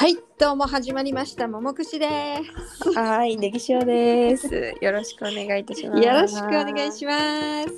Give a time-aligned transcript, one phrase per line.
[0.00, 1.46] はい、どうも始まりました。
[1.46, 2.38] ももくしで
[2.82, 2.90] す。
[2.94, 4.72] はい、ネギ塩です。
[4.80, 6.02] よろしくお願いいたします。
[6.02, 7.68] よろしくお願いします。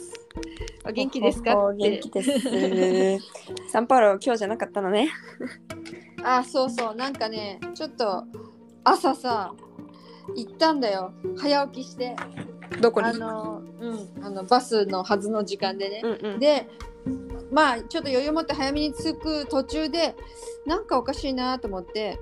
[0.89, 1.57] お元気ですか？
[1.57, 3.27] おお元気です。
[3.73, 5.11] サンパウロ今日じゃなかったのね。
[6.23, 8.23] あ、そうそう、なんかね、ちょっと
[8.85, 9.53] 朝さ、
[10.37, 11.13] 行ったんだよ。
[11.37, 12.15] 早起きして、
[12.81, 13.09] どこに？
[13.09, 16.03] あの、うん、あのバスのはずの時間でね。
[16.05, 16.39] うんうん。
[16.39, 16.69] で、
[17.53, 20.17] まあちょっと余裕持って早めに着く途中で、
[20.67, 22.19] なんかおかしいなと思って、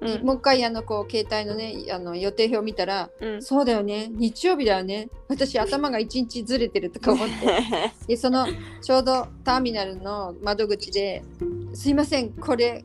[0.00, 0.22] うん。
[0.24, 3.42] もう一回あのこう携帯のねあの予定表見たら、うん。
[3.42, 7.92] そうだよね日曜日だよね私頭が一日ずれてるとか思って。
[8.08, 8.46] でその
[8.80, 11.22] ちょうどターミナルの窓口で
[11.74, 12.84] すいませんこれ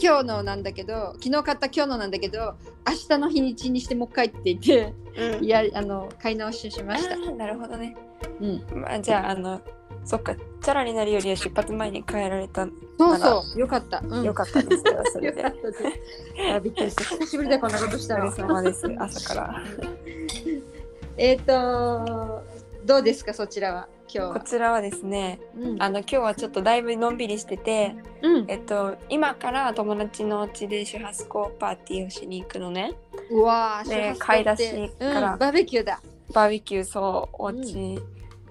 [0.00, 2.54] 今日のなんだけど昨日買った今日のなんだけど
[2.86, 5.44] 明日の日にちにしてもう一回って言ってうん。
[5.44, 7.16] いやあの買い直ししました。
[7.32, 7.96] なるほどね。
[8.40, 9.60] うん、まあじゃああの
[10.04, 12.66] そっかチャラになるよりは出発前に帰られた。
[12.98, 14.02] そうそうよかった。
[14.06, 14.82] うん、よかったです。
[14.82, 15.40] それはそれで。
[15.42, 15.84] よかったです。
[16.54, 17.04] あびっくりした。
[17.04, 18.86] 久しぶりだよこんなことしたら様です。
[18.98, 19.62] 朝から。
[21.16, 22.42] えっ、と
[22.84, 24.34] どうですかそちらは今日は？
[24.34, 32.92] こちらはですね、うんあの今日はちょっとだいぶのんびりしてて、うん、えっと今から友達の家でシュハスコパーティーをしに行くのね。
[33.30, 36.00] うわー、買い出しからうん、バーベキューだ。
[36.32, 37.98] バーベキューそうお家、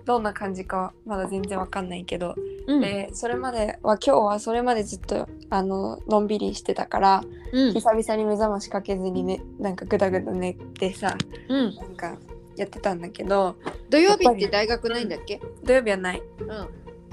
[0.05, 2.35] どんな感じかまだ全然わかんないけど、
[2.67, 2.81] うん。
[2.81, 7.73] でそれまでは今日はそれまでずっとあののんびりしてたから、うん。
[7.73, 11.15] 久々に目覚ましかけずにねなんかぐだぐだ寝てさ
[11.49, 12.17] うん、なんか
[12.55, 13.55] やってたんだけど
[13.89, 15.41] 土曜日って大学ないんだっけ？
[15.63, 16.21] 土曜日はない。
[16.39, 16.67] うん、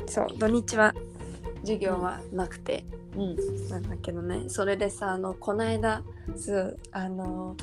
[0.06, 0.92] そう土日は
[1.60, 2.84] 授業はなくて、
[3.16, 3.36] うん、
[3.68, 6.02] なんだけどねそれでさあのこの間
[6.36, 7.56] そうあの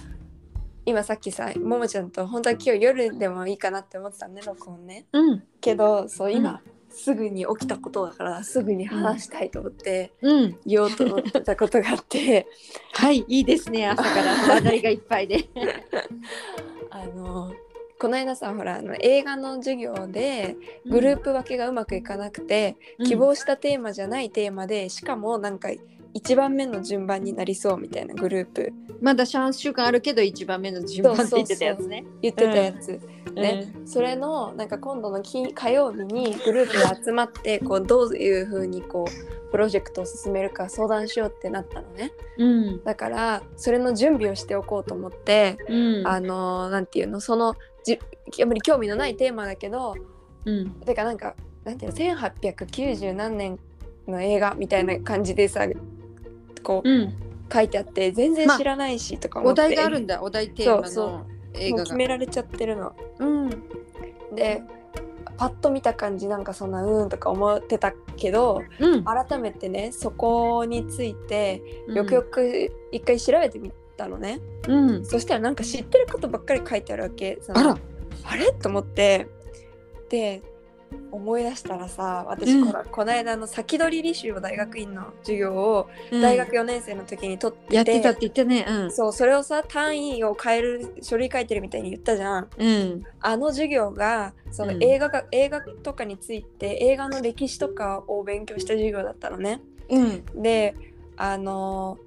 [0.87, 5.05] 今さっきさももちゃんと本当は今日夜でもいいかなって思ってたね録音ね。
[5.11, 6.95] うん、けどそう今、うん。
[6.95, 12.47] すぐに起きたことだからすぐに話したいと思ってうん、言おうと思ってたことがあって。
[12.93, 13.85] はい、いいですね。
[13.85, 14.33] 朝から。
[14.55, 15.49] 話題がいっぱいで。
[16.89, 17.53] あの
[17.99, 25.69] この間さほらあの映画の授業でグループ分けがうまくいかなくて、希望したテーマじゃないテーマでしかもなんか
[26.13, 28.73] 1番目の順番になりそうみたいなグループ。
[29.01, 32.05] まだ3週間あるけど一番目の順番って言ってたやつね。
[32.21, 32.99] 言ってたやつ、
[33.35, 42.11] ね、それのなんか今度の金火曜日にグループで集まってこうどういうふうにこうプロジェクトを進めるか相談しようってなったのね。
[42.37, 47.99] うん、だからそれの準備をしておこうと思って、うん、あのなんていうのそのじ
[48.41, 49.95] あんまり興味のないテーマだけど
[50.47, 51.35] うん、てかなんか
[51.65, 53.59] なんていうの1890何年
[54.07, 55.67] の映画みたいな感じでさ
[56.61, 57.13] こううん、
[57.51, 60.21] 書いてあって全然知らないしとか思って、お題があるんだ。
[60.21, 61.83] お題テーマそうの映画が。
[61.83, 62.93] 決められちゃってるの。
[63.19, 63.49] うん、
[64.35, 64.61] で
[65.37, 77.37] パッと見た感じなんかそんなうーんとか思ってたけどうん、改めてねそこについてよくよく一回調べてみたのね、うん、そしたらなんか知ってることばっかり書いてあるわけ。
[77.53, 78.51] あれ？
[78.53, 79.27] と思って。
[80.09, 80.41] で
[81.11, 88.65] 思い出したらさ私うんこ,、この間の先取り履修を大学院の授業をうん大学4年生の時に取ってて、やってたって言ってね。
[88.67, 92.49] うん、そうそれをさ単位を変える書類書いてるみたいに言ったじゃん。
[92.57, 99.61] うん、あの授業がそのうん映画が、映画とかについて映画の歴史とかを勉強した授業だったのね。
[99.89, 100.75] うん、で
[101.15, 101.97] あの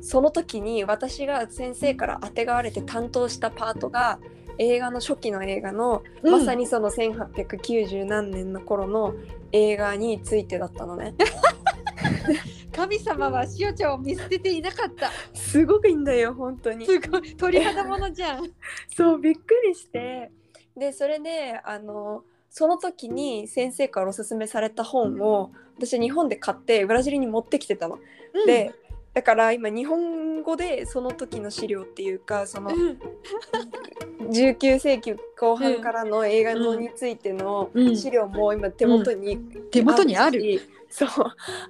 [0.00, 4.18] その時に私が先生からあてがわれて担当したパートが
[4.60, 9.14] 映画の初期の映画の、うんまさにその1890何年の頃の
[9.52, 11.14] 映画についてだったのね。
[12.70, 15.10] 神様はしおちゃんを見捨てていなかった。
[15.34, 16.84] すごくいいんだよ本当に。
[16.84, 18.52] すごい鳥肌ものじゃん。
[18.94, 20.30] そうびっくりして
[20.76, 27.98] でそれであのその時に先生からおすすめされた本を私日本で買ってブラジルに持ってきてたの。
[28.46, 28.74] で
[29.20, 37.94] だから今日本語でその時の資料っていうかそのうん、19世紀後半からの映画のについてのうん。
[37.94, 39.36] 資料も今手元に
[39.70, 40.40] 手元にある。
[40.40, 41.08] しそう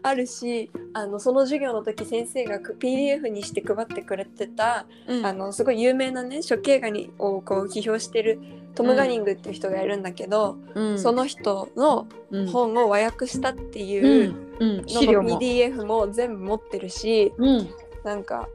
[0.05, 5.27] あるしあのその授業の時先生が PDF にして配ってくれてたうん。
[5.27, 8.39] あのすごい有名なね処刑画にをこう批評してる
[8.77, 10.99] トム・ガニングっていう人がいるんだけど、うん。
[11.01, 15.41] その人のうん本を和訳したってう、いうんうん、の資料も。
[15.41, 17.69] PDF も全部持ってるしうん、
[18.05, 18.49] なんか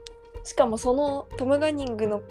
[0.44, 2.22] しかもそのトム・ガニングの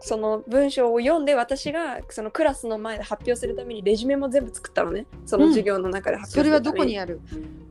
[0.00, 5.06] その文章を読んで私がそのクラスの前で発表するためにレジュメも全部作ったのね。
[5.24, 7.20] その授業の中で発それは表するために、どこにある？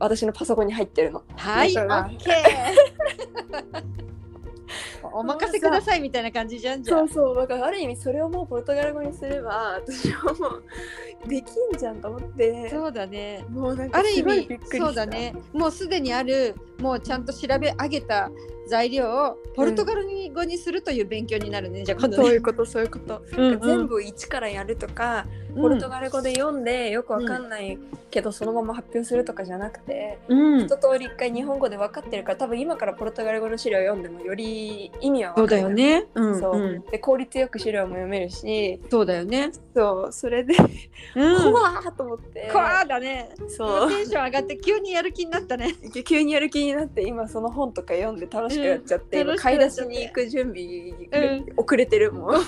[0.00, 1.22] 私のパソコンに入ってるの。
[1.36, 3.84] はい、オだからッケー。
[5.02, 12.68] お任せくださいみたいな感じじゃんじゃそうそうだからある意味それをもうポルトガル語にすれば私はもうできんじゃんと思って。
[12.70, 13.44] そうだね。
[13.50, 15.34] もうなんかある意味そうだね。
[15.52, 18.30] もうすでにあるもうちゃんと調べ上げた
[18.68, 22.24] 材料をポルトガル語にするという勉強になるね、じゃあ今度ね。
[22.24, 23.60] そういうことそういうこと、うんうん。
[23.60, 27.78] 全部一からやるとか、ポルトガル語で読んでよくわかんない
[28.10, 30.64] けどそのまま発表するとかじゃなくて、うん。
[30.64, 36.06] 一通り一回日本語で分かってるから多分今からポルトガル語の資料読んでもより意味はそうだ分かるよね。
[36.14, 36.80] うんそう、うん。
[36.90, 38.80] で効率よく資料も読めるし。
[38.90, 39.50] そうだよね。
[39.74, 40.12] そう。
[40.12, 40.54] それで、
[41.16, 41.54] うん。
[41.96, 42.50] と思って。
[42.52, 43.30] 怖ーだね。
[43.48, 43.90] そう。
[43.90, 45.74] テンション上がって急にやる気になったね。
[46.04, 51.52] 急にやる気になって今その本とか読んで楽しくなっちゃって、うん今買い出しに行く準備、うん。
[51.56, 52.34] 遅れてるもん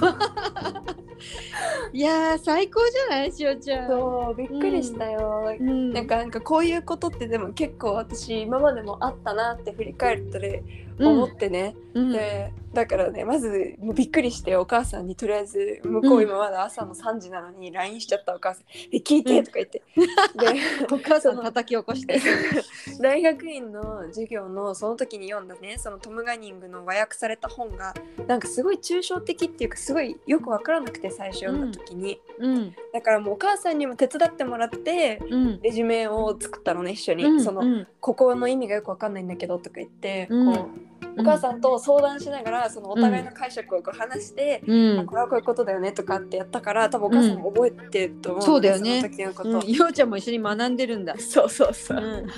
[1.93, 3.89] いやー最高じゃないしおちゃん。
[3.89, 5.93] そうびっくりしたよ、うん。
[5.93, 12.13] なんかなんかこういうことってでも結構私今までもあったなって振り返ったりうん思ってね、うん。
[12.13, 16.23] でだからねまずもうびっくりしてお母さんにとりあえず向こううん。
[16.25, 19.83] 今まだ朝の3時なのに LINE しちゃったお母さん「え聞いて」とか言って、
[20.93, 22.19] お母さん叩き起こして。
[22.19, 22.21] で
[23.01, 27.95] 大学院の授業のその時に読んだねそのトム・ガニングの和訳された本が
[28.27, 32.75] なんかすごい抽象的っていうかすごいよくわからなくて最初読んだ時に、うん。
[32.93, 35.61] だからもうお母さんにも手伝ってもらってうん。
[35.63, 37.43] レジュメを作ったのね一緒に、うん。
[37.43, 37.87] その、うん。
[38.01, 40.55] ここの意味がよくわかんないんだけどとか言って、うん。
[40.55, 40.86] こう
[41.19, 49.71] お母さんと相談しながらそのお互いの解釈をこう話して、うんあこれはこういうことだよねとかってやったから多分お母さんも覚えてると思う、そうだよねそのこと、うん。
[49.71, 51.17] ようちゃんも一緒に学んでるんだ。
[51.19, 52.27] そうそうそう、うん。
[52.27, 52.35] だ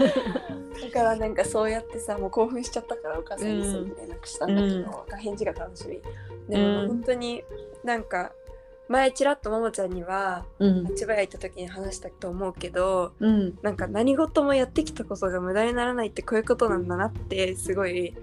[0.93, 6.01] からなんかそうやってさもう興奮しちゃったからお母さんにすぐ連絡したんだけど、返事が楽しみ
[6.49, 7.43] でもうん本当に
[7.85, 8.33] なんか
[8.89, 10.97] 前ちらっとももちゃんにはうん。
[10.97, 13.59] 千葉屋行った時に話したと思うけどうん。
[13.63, 18.15] なんか何事もやってきたことが無駄にならないってこういうことなんだなってすごい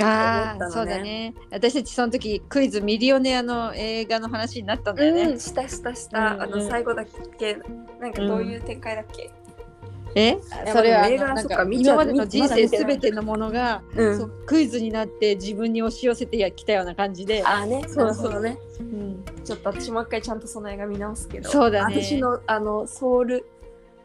[0.00, 0.70] ああ、ね。
[0.70, 1.34] そうだね。
[1.50, 5.22] 私たちその時クイズミリオネアの映画の話になったんだよね。
[5.22, 7.06] うん、したしたした、うんあの最後だっ
[7.38, 7.58] け？
[8.00, 9.30] なんかどういう展開だっけ、
[10.14, 10.38] え？
[10.66, 13.82] やそれは映画か今までの人生すべてのものが、
[14.46, 18.58] クイズになって自分に押し寄せてきたような感じで、ああねそうそうね。
[18.80, 19.24] うん。
[19.44, 21.48] ちょっと私もう一回ちゃんとその映画見直すけど。
[21.48, 21.94] そうだね。
[22.02, 23.46] 私のあのソウル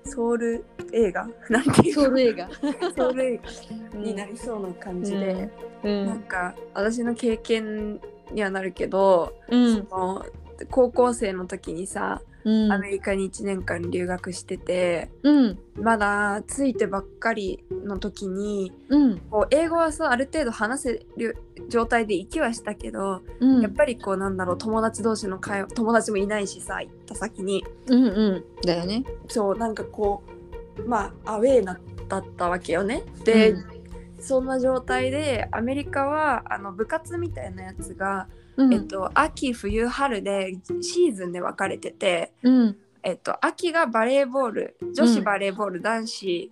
[0.03, 1.27] ソウル映画？
[1.49, 2.49] なんていうソウル映画。
[2.95, 3.41] ソウル映
[3.93, 5.49] 画になりそうな感じで、
[5.83, 6.05] うん。
[6.05, 7.99] なんか私の経験
[8.31, 9.87] にはなるけど、うん。
[9.89, 10.25] その
[10.69, 12.71] 高校生の時にさうん。
[12.71, 15.59] アメリカに1年間留学してて、うん。
[15.75, 19.17] まだついてばっかりの時にうん。
[19.29, 21.37] こう英語はさある程度話せる
[21.69, 23.61] 状態で行きはしたけど、うん。
[23.61, 27.63] やっぱりこうなんだろう友達同士の会話友達もいないしさ行った先に。
[27.87, 28.43] うんうん。
[28.63, 29.03] だよね。
[29.27, 30.23] そうなんかこ
[30.77, 33.03] うまあアウェーなだったわけよね。
[33.23, 33.80] で、うん
[34.21, 38.73] そんな状態でアメリカはあの部活みたいなやつが、うん。
[38.73, 42.77] えっと、秋冬春でシーズンで分かれてて、うん。
[43.03, 46.51] えっと、秋がバレーボール女子バレーボール、男子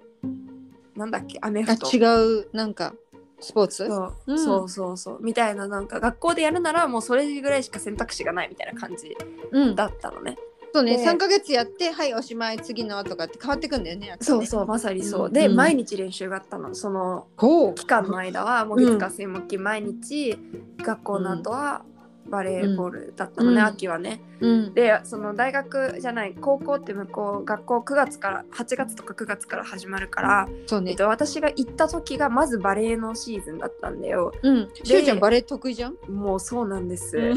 [0.95, 1.95] なんだっけアメあフト。
[1.95, 2.93] 違うなんか
[3.39, 3.87] スポーツ？
[3.87, 4.39] そう,、うん。
[4.39, 5.19] そうそうそう。
[5.21, 9.15] みたいななんか学校でやるならもうそれぐらいしか選択肢がないみたいな感じ
[9.51, 9.75] うん。
[9.75, 10.37] だったのね。
[10.73, 15.33] そうねで3ヶ月やってはいおしまい次のとかって変わってくんだよねそうそうまさにそう、うん。
[15.33, 15.55] で、うん。
[15.55, 16.75] 毎日練習があったの。
[16.75, 17.27] その
[17.75, 20.37] 期間の間はもう月火水木金毎日
[20.77, 21.83] 学校の後は
[22.27, 23.65] バレーボールだったのね、うん。
[23.65, 24.21] 秋はね。
[24.39, 24.73] うん。
[24.75, 30.91] でその大学じゃない高校って向こう学校9月から8月とか9月から始まるから、そうね。
[30.91, 34.31] えっと、私が行った時がまずバレーのシーズンだったんだよ。
[34.43, 34.69] うん。
[34.83, 35.95] しゅうちゃんバレー得意じゃん？
[36.07, 37.17] もうそうなんです。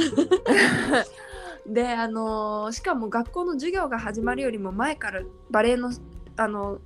[1.66, 5.92] うんであのーしかも学校の授業が始まるよりも前からバレーの
[6.36, 6.80] あの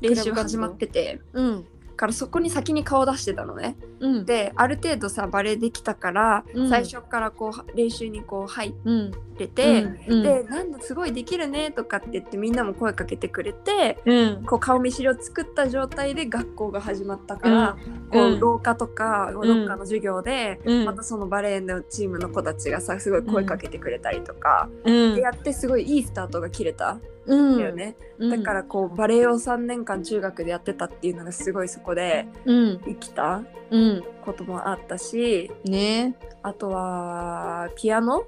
[0.00, 1.20] 練習が始まってて。
[1.32, 3.76] うんからそこに先に顔出してたのね。
[4.00, 4.26] うん。
[4.26, 6.68] である程度さバレーできたから、うん。
[6.68, 9.12] 最初からこう練習にこう入っうん。
[9.36, 10.22] てて、うん。
[10.22, 14.44] でなんだすごいできるねとかって言ってみんなも声かけてくれてうん。
[14.44, 17.76] こう顔見知りを作った状態で学校が始まったから、
[18.10, 18.40] こううん。
[18.40, 20.84] 廊下とかどっかの授業で、うん。
[20.84, 25.14] またそのバレーのチームの子たちがさすごい声かけてくれたりとか、うん。
[25.14, 27.34] でやってすごいいいスタートが切れただ
[27.68, 32.80] よね、だからこうバレエを3年間中学でやってたっていうのがすごいそこでうん。
[32.84, 34.04] 生きたうん。
[34.24, 36.16] こともあったしね。
[36.42, 38.24] あとはピアノ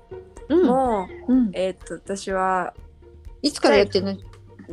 [0.48, 0.66] うん。
[0.66, 1.50] も、うん。
[1.52, 2.72] えーっと私は
[3.42, 4.10] いつからやってんの？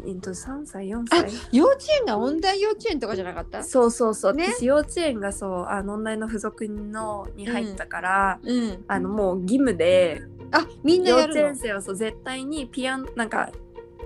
[0.07, 3.63] えっと3歳4あ歳幼稚園が音大幼稚園とかじゃなかった？
[3.63, 4.47] そうそうそう、ね。
[4.57, 8.83] 私幼稚園がそうあの音大の付属のに入ったから、うん。
[8.87, 13.51] あのもう義務であみんな幼稚園生はそう絶対にピアノなんか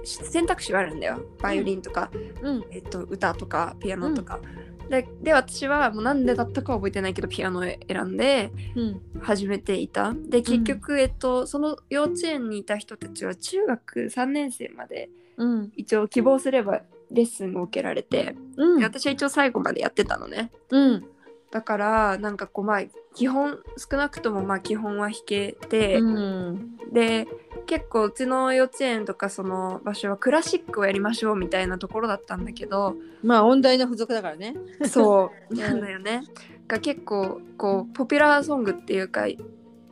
[0.04, 1.22] 選択肢があるんだよ。
[1.42, 2.10] バイオリンとか、
[2.42, 2.66] うん。
[2.72, 4.40] えっと、歌とかピアノとか、
[4.90, 9.02] でで私はもうなんでだったかは覚えてないけどピアノを選んでうん。
[9.22, 10.14] 始めていた。
[10.14, 15.72] で結局、えっと、その幼稚園にいた人たちは中学3年生までうん。
[15.76, 18.36] 一応希望すればレッスンを受けられて。
[18.56, 18.80] うん。
[18.80, 20.52] で私は一応最後までやってたのね。
[20.70, 21.06] うん。
[21.52, 22.82] だからなんかこうまあ
[23.18, 26.78] 基本少なくともまあ基本は弾けて、うん。
[26.94, 27.28] で
[27.66, 34.54] 結構うちの幼稚園とかその場所はクラシックをやりましょうみたいなところだったんだけどまあ音大の付属だからね。
[34.86, 35.54] そう。
[35.54, 36.22] う んなんだよね。
[36.68, 39.26] が結構こうポピュラーソングっていうか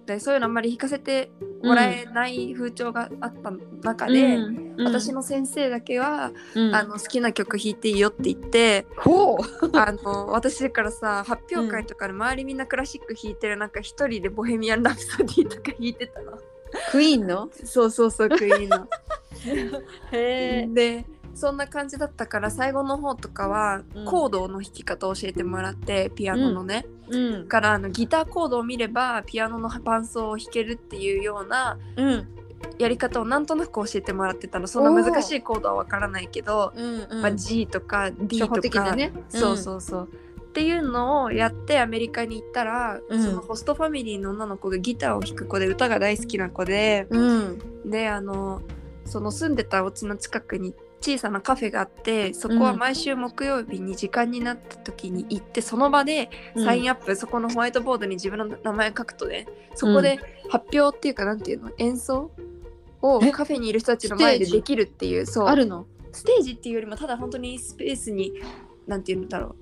[0.05, 1.31] でそういうのあんまり弾かせて
[1.63, 4.75] もらえない風潮があった中で、うん。
[4.85, 6.75] 私の先生だけは、うん。
[6.75, 9.37] あの好きな曲弾いていいよって言ってほう。
[9.73, 16.37] あの私だからさ発表会とかで周りみんなクラシック弾いてる中一人で「ボヘミアン・ラプソディ」とか弾いてたの。
[16.91, 17.49] クイーンの？
[17.63, 18.87] そうそうそうクイーンの。
[20.11, 21.05] へで
[21.35, 24.05] そんな感じだったから最後の方とかはうん。
[24.05, 27.47] コードの弾き方を教えてもらってピアノのね、うん。
[27.47, 32.27] からあのギターコードを見ればピアノの伴奏を弾けるっていうようなうん。
[32.79, 34.67] やり方をなんとなく教えてもらってたの。
[34.67, 37.21] そんな難しいコードはわからないけど、うんうん。
[37.21, 39.11] まあ、G とか D とか、ね。
[39.29, 40.09] そうそうそう。
[40.41, 43.23] っていうのをやってアメリカに行ったら、うん。
[43.23, 47.59] そのホストファミリーの女の子がギターを弾く子で歌が大好きな子で、うん。
[47.85, 48.61] であの
[49.05, 50.73] その住んでたお家の近くに
[51.05, 60.19] 小さなカフェがあってそこは毎週木曜日に時間になった時に行ってその場でサインアップ、そこのホワイトボードに自分の名前書くとねそこで
[60.49, 62.31] 発表っていうかなんていうの演奏
[63.03, 63.31] をえ？
[63.31, 65.47] カフェにいる人たちの前でできるっていうそう。
[65.47, 65.85] あるの？
[66.11, 68.33] ステージっていうよりもただ本当にスペースに
[68.87, 69.55] なんていうんだろ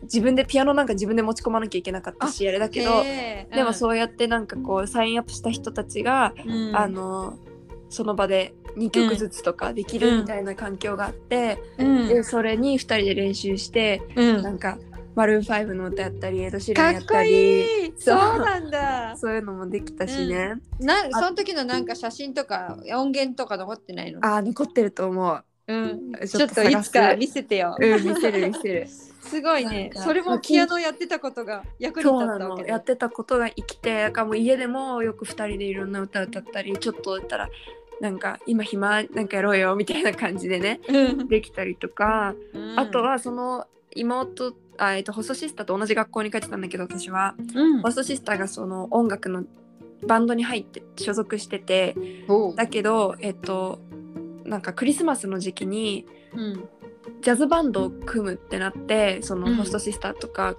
[0.00, 0.04] う。
[0.04, 3.54] 自分でピアノなんか自分で持ち込まなきゃいけなかったしあれだけどへー。
[3.54, 6.76] でもそうやってなんかこうサインアップした人たちがうん。
[6.76, 7.38] あの
[7.90, 12.08] その場で2曲ずつとかできるみたいな環境があって、うん。
[12.08, 14.42] でそれに2人で練習して、うん。
[14.42, 14.78] なんか
[15.14, 17.94] マルーン5の歌やったりエド・シーランやっかっこたりいい。
[17.96, 19.14] そそううなんだ。
[19.16, 24.18] そういうのもできたしね、なその時のなんか写真とか音源とか残ってないの？
[24.24, 25.44] ああ残ってると思う。
[25.66, 26.12] うん。
[26.26, 27.76] ちちょっといつか見せてよ。
[27.78, 28.88] うん見せる見せる。
[29.24, 29.90] すごいね。
[29.94, 32.68] それもピアノやってたことが役に立ったわけの。
[32.68, 37.48] やってたことが生きてだからもう家でもよく2人でいろんな歌歌ったりちょっと歌ったら
[38.00, 41.28] なんか今暇なんかやろうよみたいな感じでねうん。
[41.28, 42.78] できたりとか、うん。
[42.78, 47.34] あとはその妹あ、えっと、ホストシスターと同じ学校に通ってたんだけど私は。
[47.54, 47.82] うん。
[47.82, 49.44] ホストシスターがその音楽の
[50.06, 51.96] バンドに入って所属してて
[52.56, 53.80] だけどえっと
[54.44, 56.68] なんかクリスマスの時期にうん。
[57.20, 59.54] ジャズバンドを組むってなってそのうん。
[59.56, 60.56] ホストシスターとか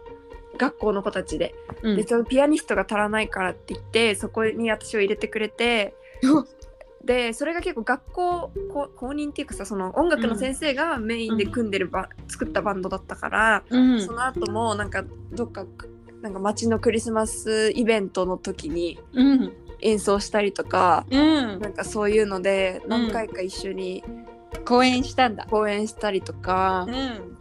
[0.58, 1.96] 学校の子たちで、うん。
[1.98, 5.94] でそのピアニストが足らないからって言ってそこに私を入れてくれて
[7.05, 14.01] でそれが結構学校こ公認っていうかさその音楽の先生がメインで組んでるバ、作ったバンドだったから、うん。
[14.01, 15.65] その後もなんかどっか
[16.21, 19.53] なんか街のクリスマスイベントの時にうん。
[19.81, 21.59] 演奏したりとか、うん。
[21.59, 24.03] なんかそういうので何回か一緒に
[24.65, 25.45] 公演したんだ。
[25.50, 27.35] 公演したりとかう、ん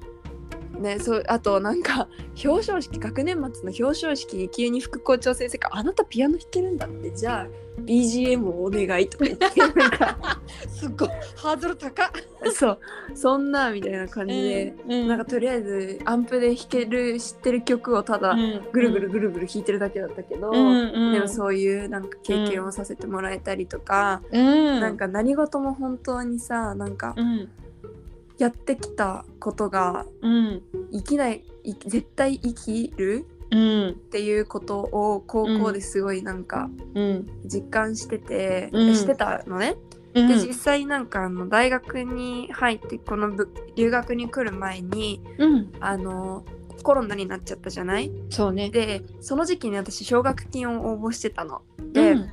[0.78, 2.08] ね、そうあとなんか
[2.44, 7.10] 表彰式学年末の表彰式に急に副校長先生が「あなたピアノ弾けるんだって。
[7.14, 7.46] じゃあ
[7.80, 10.40] BGM をお願い」とか言ってなんか。
[10.68, 11.08] すっごい。
[11.36, 12.10] ハードル高っ。
[12.52, 12.78] そう。
[13.14, 18.36] そんなみたいな感じで、うんなんかとりあえずアンプで弾ける知ってる曲をただ
[18.72, 27.48] ぐるぐるぐるぐる弾いてるだけだったけど、うんでもそういうなんか経験をさせてもらえたりとか、うんなんか何事も本当にさなんかうん
[28.38, 30.62] やってきたことがうん。
[30.92, 33.88] 生きないい絶対生きるうん。
[33.90, 37.28] っていうことを高校ですごいなんかうん。
[37.44, 38.94] 実感してて、うん。
[38.94, 39.76] してたのね。
[40.14, 40.28] うん。
[40.28, 45.72] で実際なんかあの大学に入ってこのぶ留学に来る前にうん。
[45.80, 46.44] あの
[46.82, 48.10] コロナになっちゃったじゃない？
[48.30, 48.68] そうね。
[48.68, 51.62] でその時期に私奨学金を応募してたの。
[51.92, 52.30] で、うん。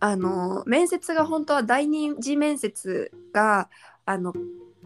[0.00, 3.70] あの面接が本当は第二次面接が
[4.04, 4.34] あの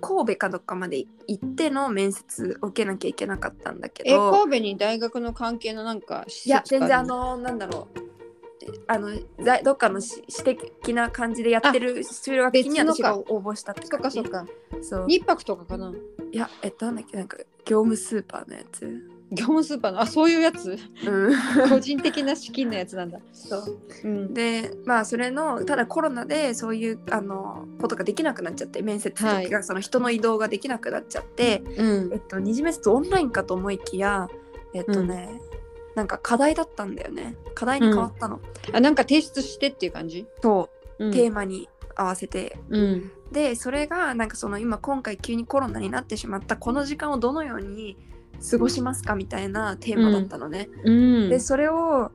[0.01, 8.09] 神戸かどっかまで行っての面接を受けなきゃいけなかったんだけえど神戸に大学の関係のなんか施いや全然あのなんだろう
[8.87, 9.11] あの
[9.43, 14.47] ざどっかのし私的な感じでやってる修学金に私が応募したってそっかそっか
[14.83, 15.07] そう。
[15.09, 15.93] 日泊とかかな？
[16.33, 19.11] いやえっとなんだっけなんか業務スーパーのやつ？
[19.31, 20.79] 業務スーパーのあそういうやつ？
[21.07, 21.33] う
[21.67, 21.69] ん。
[21.69, 23.19] 個人的な資金のやつなんだ。
[23.33, 23.79] そう。
[24.05, 24.35] うん。
[24.35, 29.45] でまあそれのただコロナでそういうあのことができなくなっちゃって面接はい。
[29.45, 32.13] 時が、その人の移動ができなくなっちゃって、うん。
[32.13, 34.29] えっと、二次面接オンラインかと思いきや
[34.75, 35.41] えっとね、
[35.95, 37.37] なんか課題だったんだよね。
[37.55, 38.41] 課題に変わったの、
[38.73, 40.27] あなんか提出してっていう感じ？
[40.43, 41.13] そう、うん。
[41.13, 42.59] テーマに合わせて。
[42.71, 43.11] うん。
[43.31, 47.99] でそれがなんかその今今回急にコロナになってしまったこの時間をどのように
[48.51, 51.29] 過ごしますかみたいなテーマだったのね、うん。
[51.29, 52.11] でそれを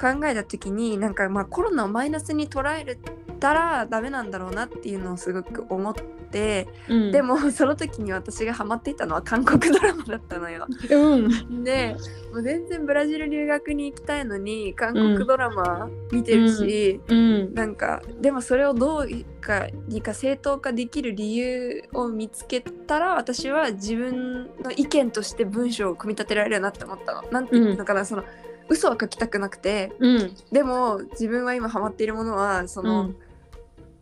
[0.00, 2.98] 考えた時になんかまあコロナをマイナスに捉える
[3.38, 7.12] たらダメなんだろうなっていうのをすごく思って、うん。
[7.12, 10.66] でもその時に私がハマっていたのは韓国ドラマだったのよ。
[10.90, 11.64] うん。
[11.64, 11.96] で
[12.32, 17.54] もう全然ブラジル留学に行きたいのに韓国ドラマ見てるし、うん。
[17.54, 27.22] なんかでもそれをどうにかにか正当化できる理由を見つけたら私は自分の意見として文章を組み立てられるなって思ったの。
[27.30, 28.24] なんていうのかな、その
[28.68, 29.92] 嘘は書きたくなくて。
[29.98, 30.34] うん。
[30.52, 33.16] でも自分は今ハマっているものはその、うん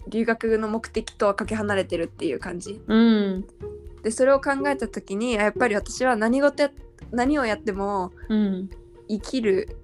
[0.08, 2.80] 留学の目的とはかけ離れてるっていう感じ。
[2.86, 3.44] うん。
[4.02, 6.70] でそれを考えた時にあやっぱり私は何事や
[7.10, 8.70] 何をやってもうん
[9.08, 9.76] 生きる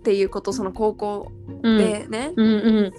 [0.00, 1.78] っていうことその高校うん。
[1.78, 2.50] でね、うんう
[2.86, 2.92] ん。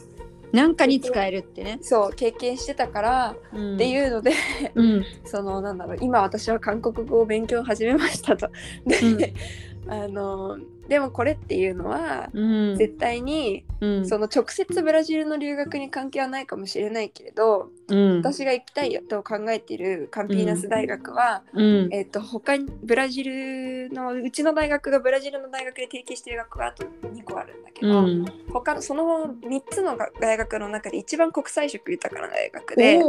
[0.51, 1.79] なんかに使えるってね。
[1.81, 3.75] そう経験してたからうん。
[3.75, 4.33] っていうので、
[4.75, 5.05] うん。
[5.25, 8.49] そのなんだろう今私は韓国語を勉強を始めましたと。
[8.85, 9.33] で、
[9.87, 10.57] あの
[10.91, 12.75] でもこれっていうのはうん。
[12.75, 14.05] 絶対にうん。
[14.05, 18.17] その直接ブラジルの留学に関係はないかもしれないけれどうん。
[18.17, 21.89] 私が行きたいと考えているカンピーナス大学は、うん。
[21.93, 28.25] えっと他にブラジルのうちの大学がブラジルの大学で提携している学校があと2個あるんだけうど、ん。
[28.51, 32.99] 他のその3つのが大学の中で一番国際色豊かな大学で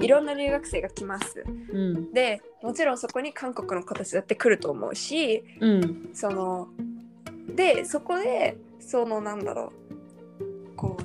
[0.00, 1.42] いろんな留学生が来ます。
[1.72, 2.12] うん。
[2.12, 6.10] でもちろんそこに韓国の子たちだって来ると思うしうん。
[6.12, 6.68] その
[7.48, 10.76] でそこでそのなんだろう。
[10.76, 11.04] こう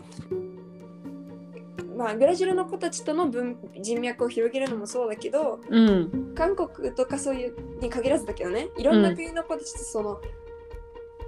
[1.97, 6.33] まあブラジルの子たちとの文人脈を広げるのもそうだけどうん。
[6.35, 10.21] 韓国とかそういうに限らずだけどねいろんな国の子たちとその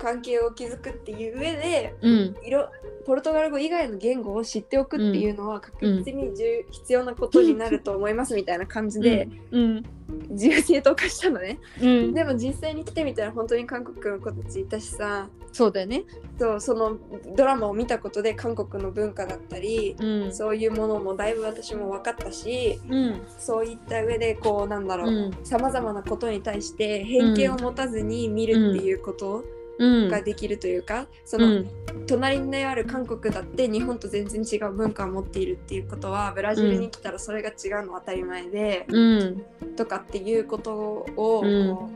[0.01, 2.36] 関係を築くっていう上でうん。
[2.43, 2.70] いろ
[3.05, 9.84] ポルトガル語以外の言語を知っておくっていうのは確実に重必要なことになると思いますみたいな感じでうん。
[10.29, 11.60] 自由正当化したのね。
[11.79, 12.13] うん。
[12.13, 16.03] でも実際に来てみたら本当に韓国の子たちいたしさそうだよね。
[16.39, 16.98] そうその
[17.36, 20.34] ドラマを見たことで韓国の文化だったりうん。
[20.34, 23.22] そういうものもだいぶ私も分かったしうん。
[23.38, 25.46] そういった上でこうなんだろううん。
[25.46, 31.69] さまざまなことに対して偏見を持たずに見るっていうことうんができるというか、その、うん。
[32.07, 39.45] 隣にある韓国だって日本と全然違う文化を持っているっていうことはブラジルに来たらそれが違うのは当たり前で、うん。
[39.75, 41.89] とかっていうことを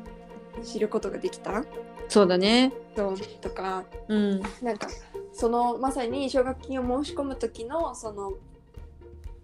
[0.63, 1.65] 知ることができた？
[2.07, 2.71] そうだね。
[2.95, 4.41] そうとかうん。
[4.61, 4.87] なんか
[5.33, 8.33] そのまさに奨学金を申し込む時のその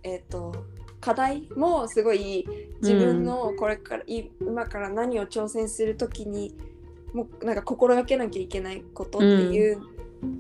[0.04, 0.66] えっ、と
[1.00, 2.48] 課題もすごい
[2.82, 6.56] 自分のこれから、い今から何を挑戦する時に
[7.14, 9.82] もうなんか心がけなきゃいけないことっていう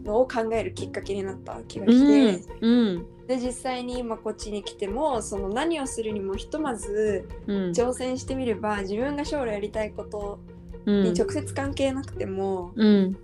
[0.03, 3.07] のを考えるきっかけになった気がうして、んうん。
[3.27, 7.71] で実際に今こっちに来てもその何をするにもひとまずうん。
[7.71, 10.39] 挑戦してみれば自分が将来やりたいこと
[10.85, 11.03] うん。
[11.03, 13.17] に直接関係なくても、うん。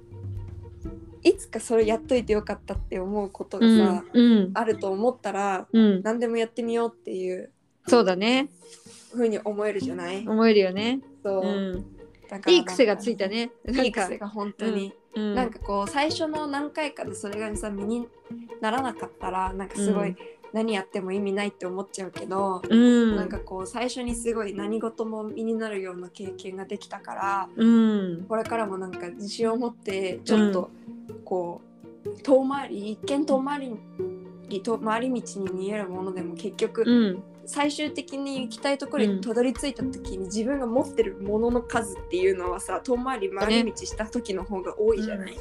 [1.24, 4.52] いつかそれやっといてよかったって思うことがうさ、んうん。
[4.54, 6.02] あると思ったらうん。
[6.04, 7.52] 何でもやってみようっていう
[7.88, 8.50] そうだね。
[9.14, 11.00] ふうに思えるじゃない、思えるよね。
[11.24, 11.42] そう。
[11.42, 11.97] うん
[12.30, 13.52] だからいい癖がついたね。
[13.68, 18.08] いいか癖が本当に、うんなんかこう最初の何回かでそれがさ身に
[18.62, 20.18] ならなかったらなんかすごいうん。
[20.54, 23.16] 何やっても意味ないって思っちゃうけど、うん。
[23.16, 28.26] なんかこう最初にすごい何事も身になるような経験ができたからうん。
[28.30, 30.72] これからもなんか自信を持ってちょっと
[31.26, 31.62] こ
[32.06, 33.78] う、遠回り一見遠回
[34.50, 45.38] りと回り道に見えるものでも結局、うん最終的に行きたいところにたどり着いた時に自分が持ってるものの数っていうのはさ遠回り回り道した時の方が多いじゃない、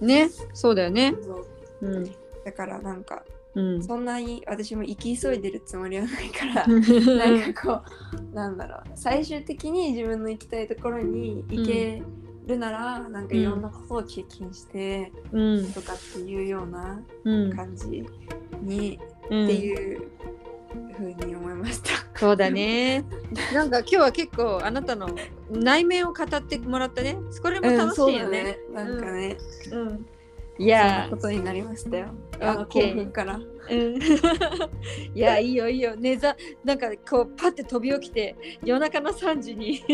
[0.00, 0.30] ね。
[0.54, 1.14] そうだよね。
[1.22, 1.46] そう
[1.82, 1.98] う。
[2.00, 2.10] ん。
[2.44, 3.22] だからなんか
[3.54, 3.82] うん。
[3.82, 7.92] そんなに私も行き急いでるつもりはないからなんかこ
[8.32, 8.80] うなんだろう。
[8.94, 12.02] 最終的に自分の行きたいところに行け
[12.46, 15.72] るなら、なんかいろんなことを経験してうん。
[15.72, 17.54] とかっていうようなうん。
[17.54, 18.04] 感じ
[18.62, 18.98] に、
[19.30, 20.08] うんっていう
[20.96, 21.90] ふうに思いました。
[22.18, 23.04] そうだね。
[23.52, 25.08] なんか今日は結構あなたの
[25.50, 27.16] 内面を語ってもらったね。
[27.42, 28.58] これも楽しいよね。
[28.68, 28.84] うんね。
[28.84, 29.36] なんかね、
[29.72, 30.06] うん。
[30.58, 32.08] いいややことになりましたよ。
[32.40, 33.36] あの興奮から。
[33.36, 33.96] うん、
[35.14, 39.84] いやいいよいいよ寝ざなんかこうパッて飛び起きて夜中の3時に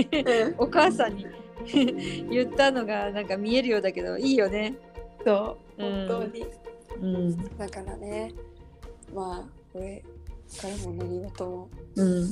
[0.57, 1.27] お母さんに
[2.31, 4.75] 言ったのがなんか見えるようだけどいいよね。
[5.25, 6.47] そう、うん本当に。
[7.01, 8.33] うんだからね、
[9.15, 10.03] まあ、これ
[10.61, 12.25] からも何事もうん、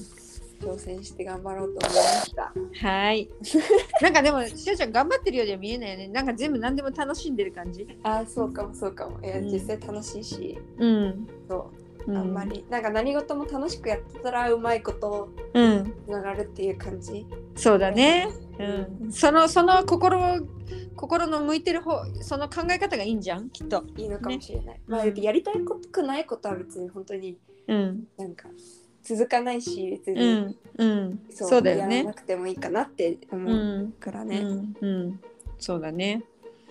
[0.61, 2.53] 挑戦して頑張ろうと思いました。
[2.89, 3.29] はい。
[4.01, 6.09] なんかでもしおちゃん頑張ってるようには見えないよね。
[6.09, 7.87] なんか全部何でも楽しんでる感じ？
[8.03, 9.21] ああ、そうかもそうかも。
[9.25, 11.29] いや、うん実際楽しいし、うん。
[11.49, 11.71] そ
[12.07, 12.45] う、うんあんま。
[12.45, 15.95] り、なんか何事も楽しくやってたらうまいことうん。
[16.07, 17.27] つながるっていう感じ？
[17.57, 18.29] そうだね。
[19.01, 19.13] うん。
[19.13, 20.19] そのその心
[20.95, 23.51] 心の向いてる方その考え方がいいんじゃん？
[23.51, 23.85] きっと。
[23.97, 27.37] いいのかもしれない、まあうんやりたいことくないことは別に本当に
[27.69, 28.05] うん。
[28.17, 28.49] なんか
[29.03, 30.57] 続かないし別うに、ん。
[30.79, 31.21] うん。
[31.31, 31.99] そうだよね。
[31.99, 32.15] やらな。
[32.15, 33.55] くてもいいかなってう思う
[33.89, 33.93] ん。
[33.93, 34.77] からね、うん。
[34.81, 35.21] うん。
[35.59, 36.23] そうだね。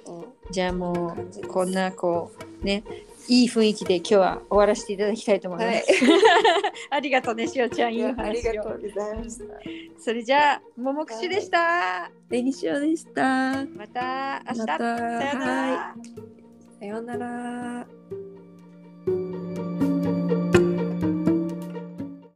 [0.05, 0.27] そう。
[0.51, 1.49] じゃあも感じです。
[1.49, 2.31] うこんなこ
[2.61, 2.83] うね
[3.27, 5.75] いい雰囲気で今日は終わらせていただきたいと思います。
[5.75, 5.85] はい。
[6.91, 7.93] ありがとうねしおちゃん。
[7.93, 8.41] いいいやあり。
[8.43, 9.45] がとうございました。
[9.97, 12.11] それじゃあももくしでした。
[12.29, 13.65] ベニシオでした。
[13.75, 14.59] また明日。
[14.59, 15.95] またさよなら。
[16.79, 17.87] さようなら